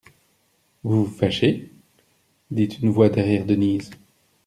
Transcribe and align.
Vous 0.83 1.05
vous 1.05 1.11
fâchez? 1.13 1.69
dit 2.49 2.65
une 2.81 2.89
voix 2.89 3.09
derrière 3.09 3.45
Denise. 3.45 3.91